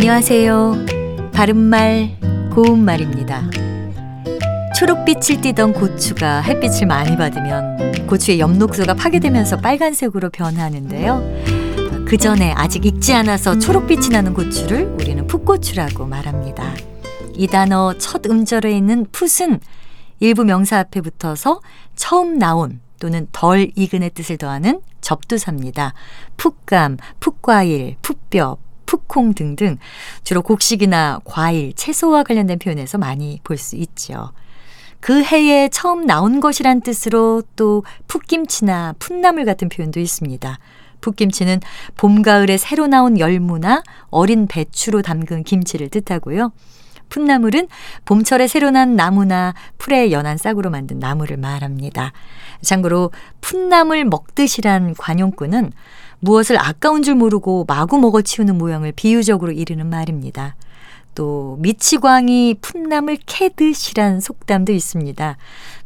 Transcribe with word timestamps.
안녕하세요. 0.00 0.86
바른말, 1.34 2.16
고운말입니다. 2.54 3.50
초록빛을 4.78 5.40
띠던 5.40 5.72
고추가 5.72 6.40
햇빛을 6.40 6.86
많이 6.86 7.16
받으면 7.16 8.06
고추의 8.06 8.38
엽록소가 8.38 8.94
파괴되면서 8.94 9.56
빨간색으로 9.56 10.30
변하는데요. 10.30 12.04
그 12.06 12.16
전에 12.16 12.52
아직 12.52 12.86
익지 12.86 13.12
않아서 13.12 13.58
초록빛이 13.58 14.10
나는 14.10 14.34
고추를 14.34 14.84
우리는 14.84 15.26
풋고추라고 15.26 16.06
말합니다. 16.06 16.76
이 17.34 17.48
단어 17.48 17.92
첫 17.98 18.24
음절에 18.24 18.70
있는 18.70 19.04
풋은 19.10 19.58
일부 20.20 20.44
명사 20.44 20.78
앞에 20.78 21.00
붙어서 21.00 21.60
처음 21.96 22.38
나온 22.38 22.80
또는 23.00 23.26
덜 23.32 23.72
익은의 23.74 24.10
뜻을 24.10 24.36
더하는 24.36 24.80
접두사입니다. 25.00 25.92
풋감, 26.36 26.98
풋과일, 27.18 27.96
풋뼈, 28.00 28.58
풋콩 28.88 29.34
등등 29.34 29.76
주로 30.24 30.40
곡식이나 30.40 31.20
과일, 31.24 31.74
채소와 31.74 32.22
관련된 32.22 32.58
표현에서 32.58 32.96
많이 32.96 33.38
볼 33.44 33.58
수 33.58 33.76
있죠. 33.76 34.32
그 35.00 35.22
해에 35.22 35.68
처음 35.68 36.06
나온 36.06 36.40
것이란 36.40 36.80
뜻으로 36.80 37.42
또 37.54 37.84
풋김치나 38.06 38.94
풋나물 38.98 39.44
같은 39.44 39.68
표현도 39.68 40.00
있습니다. 40.00 40.58
풋김치는 41.02 41.60
봄, 41.96 42.22
가을에 42.22 42.56
새로 42.56 42.86
나온 42.86 43.18
열무나 43.18 43.82
어린 44.08 44.46
배추로 44.46 45.02
담근 45.02 45.44
김치를 45.44 45.90
뜻하고요. 45.90 46.52
풋나물은 47.10 47.68
봄철에 48.06 48.48
새로 48.48 48.70
난 48.70 48.96
나무나 48.96 49.54
풀에 49.76 50.12
연한 50.12 50.38
싹으로 50.38 50.70
만든 50.70 50.98
나무를 50.98 51.36
말합니다. 51.36 52.12
참고로 52.62 53.12
풋나물 53.40 54.04
먹듯이란 54.06 54.94
관용구는 54.94 55.72
무엇을 56.20 56.58
아까운 56.58 57.02
줄 57.02 57.14
모르고 57.14 57.64
마구 57.68 57.98
먹어치우는 57.98 58.58
모양을 58.58 58.92
비유적으로 58.92 59.52
이르는 59.52 59.88
말입니다. 59.88 60.56
또 61.14 61.56
미치광이 61.58 62.58
풋나물 62.60 63.18
캐듯이란 63.26 64.20
속담도 64.20 64.72
있습니다. 64.72 65.36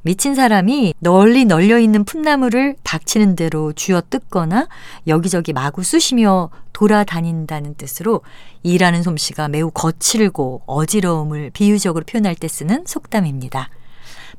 미친 0.02 0.34
사람이 0.34 0.92
널리 0.98 1.46
널려 1.46 1.78
있는 1.78 2.04
풋나물을 2.04 2.76
닥치는 2.82 3.34
대로 3.36 3.72
쥐어 3.72 4.02
뜯거나 4.10 4.68
여기저기 5.06 5.54
마구 5.54 5.82
쑤시며 5.82 6.50
돌아다닌다는 6.74 7.76
뜻으로 7.76 8.20
일하는 8.62 9.02
솜씨가 9.02 9.48
매우 9.48 9.70
거칠고 9.70 10.64
어지러움을 10.66 11.50
비유적으로 11.54 12.04
표현할 12.04 12.34
때 12.34 12.46
쓰는 12.46 12.84
속담입니다. 12.86 13.70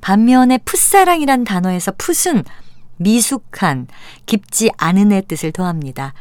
반면에 0.01 0.59
풋사랑이란 0.59 1.43
단어에서 1.43 1.93
풋은 1.97 2.43
미숙한, 2.97 3.87
깊지 4.25 4.71
않은의 4.77 5.23
뜻을 5.27 5.51
더합니다. 5.51 6.13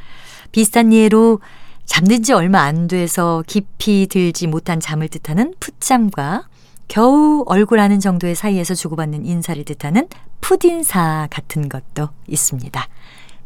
비슷한 0.51 0.93
예로 0.93 1.41
잠든 1.85 2.23
지 2.23 2.33
얼마 2.33 2.63
안 2.63 2.87
돼서 2.87 3.43
깊이 3.47 4.07
들지 4.09 4.47
못한 4.47 4.81
잠을 4.81 5.09
뜻하는 5.09 5.55
풋잠과 5.61 6.49
겨우 6.89 7.45
얼굴 7.47 7.81
아는 7.81 8.01
정도의 8.01 8.35
사이에서 8.35 8.75
주고받는 8.75 9.25
인사를 9.25 9.65
뜻하는 9.65 10.09
풋인사 10.41 11.29
같은 11.31 11.69
것도 11.69 12.09
있습니다. 12.27 12.89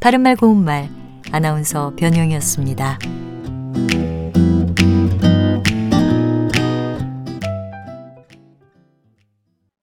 바른말 0.00 0.36
고운말 0.36 0.90
아나운서 1.32 1.92
변형이었습니다. 1.96 2.98